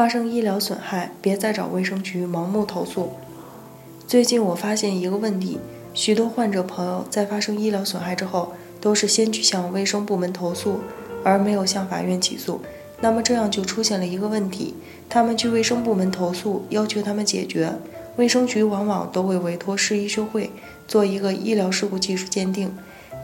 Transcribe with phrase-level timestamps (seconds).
[0.00, 3.10] 发生医疗损害，别再找卫生局盲目投诉。
[4.06, 5.58] 最近我发现一个问题，
[5.92, 10.80] 许多患者朋友在发生医疗损害之后，都是先去向卫生部门投诉，
[11.22, 12.62] 而没有向法院起诉。
[13.02, 14.74] 那么这样就出现了一个问题，
[15.10, 17.70] 他们去卫生部门投诉，要求他们解决，
[18.16, 20.50] 卫生局往往都会委托市医学会
[20.88, 22.74] 做一个医疗事故技术鉴定。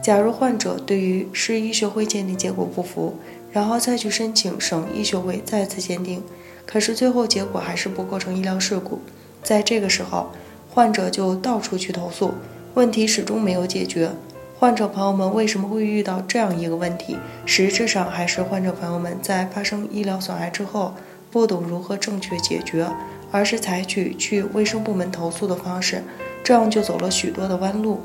[0.03, 3.15] 假如患者对于市医学会鉴定结果不服，
[3.51, 6.21] 然后再去申请省医学会再次鉴定，
[6.67, 8.99] 可是最后结果还是不构成医疗事故，
[9.41, 10.31] 在这个时候，
[10.69, 12.33] 患者就到处去投诉，
[12.75, 14.11] 问题始终没有解决。
[14.59, 17.17] 患者朋友们为什么会遇到这样一个问题？
[17.45, 20.93] 实质上还是患者朋友们在发生医疗损害之后，
[21.31, 22.87] 不懂如何正确解决，
[23.31, 26.03] 而是采取去卫生部门投诉的方式，
[26.43, 28.01] 这样就走了许多的弯路。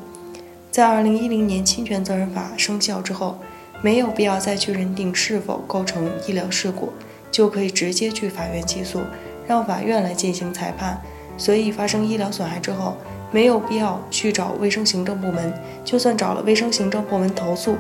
[0.70, 3.38] 在二零一零年侵权责任法生效之后，
[3.80, 6.92] 没有必要再去认定是否构成医疗事故，
[7.32, 9.00] 就可以直接去法院起诉，
[9.48, 11.02] 让法院来进行裁判。
[11.36, 12.94] 所以发生医疗损害之后，
[13.33, 15.53] 没有必要去找卫生行政部门，
[15.84, 17.77] 就算找了卫生行政部门投诉，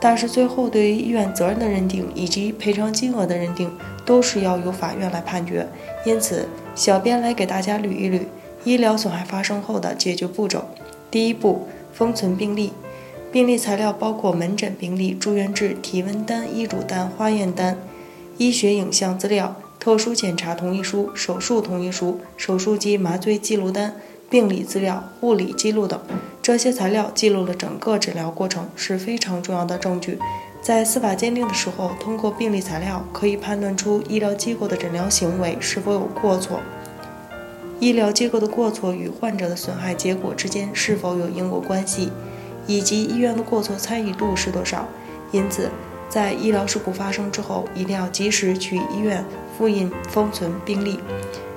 [0.00, 3.70] 但是最后对于医院责任的认定以及赔偿金额的认定，
[4.06, 5.66] 都是要由法院来判决。
[6.06, 8.20] 因此，小编来给大家捋一捋
[8.62, 10.64] 医疗损害发生后的解决步骤。
[11.10, 12.72] 第一步，封存病历。
[13.32, 17.76] 病历材料包括门诊病历、住院志、体温单、医嘱单、化验单、
[18.38, 23.96] 医学影像资料、特殊检查同意书、手术同意书、手术及麻醉记录单。
[24.28, 26.00] 病理资料、护理记录等，
[26.42, 30.18] 这些材料记录了整个诊疗过程，是非常重要的证据。
[30.60, 36.58] 在司法鉴定的时候，通过病历材料可以判断出医疗机构的诊疗行为是否有过错，
[37.78, 42.10] 医疗机构的过错与患者的损害结果之间是否有因果关系，
[42.66, 44.88] 以及医院的过错参与度是多少。
[45.30, 45.70] 因此，
[46.08, 49.24] 在医疗事故发生之后，一定要及时去医院
[49.56, 51.00] 复印封存病历，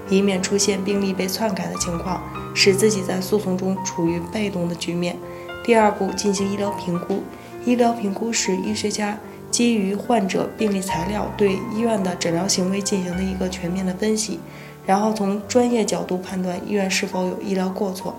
[0.10, 2.22] 以免出现病历被篡改的情况。
[2.56, 5.16] 使自己在诉讼中处于被动的局面。
[5.64, 7.24] 第二步，进行医疗评估。
[7.64, 9.18] 医疗评估是医学家
[9.52, 14.40] 基于患者病历材料对医院的诊疗行为进行的一个全面的分析，
[14.86, 18.16] 然后从专业角度判断医院是否有医疗过错，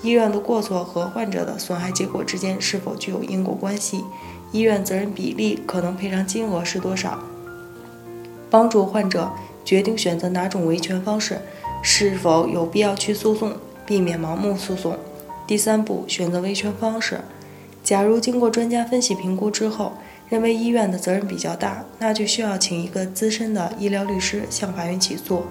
[0.00, 4.04] 医院的过错和患者的损害结果之间是否具有因果关系，
[4.52, 7.18] 医院责任比例、可能赔偿金额是多少，
[8.48, 9.32] 帮助患者
[9.64, 11.40] 决定选择哪种维权方式，
[11.82, 13.52] 是否有必要去诉讼。
[13.84, 14.96] 避免盲目诉讼。
[15.44, 17.20] 第三步，选择维权方式。
[17.82, 19.94] 假如经过专家分析评估之后，
[20.28, 25.42] 认为医院的责任比较大，那就需要请一个资深的医疗律师向法院起诉，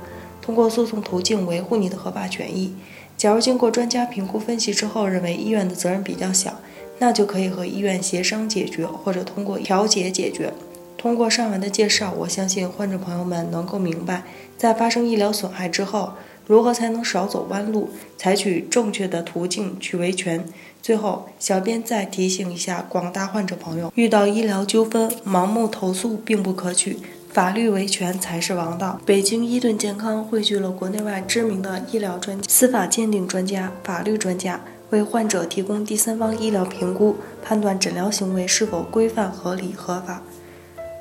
[0.41, 2.73] 通过诉讼途径维护你的合法权益。
[3.17, 6.60] 假如经过专家评估分析之后，认为医院的责任比较小，
[7.01, 10.53] 那就可以和医院协商解决，或者通过调解解决。
[10.97, 14.23] 通过上文的介绍，我相信患者朋友们能够明白，
[14.55, 16.13] 在发生医疗损害之后。
[16.47, 20.43] 如何才能少走弯路，采取正确的途径去维权？
[20.81, 26.97] 最后，小编再提醒一下广大患者朋友：遇到医疗纠纷，盲目投诉并不可取，
[27.31, 28.99] 法律维权才是王道。
[29.05, 34.59] 北京伊顿健康汇聚了国内外知名的医疗专家、司法鉴定专家、法律专家，
[34.91, 40.21] 为患者提供第三方医疗评估，判断诊疗行为是否规范、合理、合法。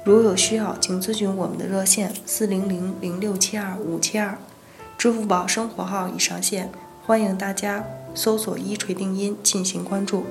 [0.04, 4.38] 如有需要，请咨询我们的热线：四零零零六七二五七二。
[4.96, 6.70] 支付宝生活号已上线，
[7.04, 7.84] 欢迎大家
[8.14, 10.24] 搜索“一锤定音”进行关注。